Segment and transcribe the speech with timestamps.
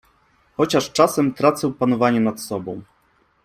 [0.57, 2.81] chociaż czasem tracę panowanie nad sobą.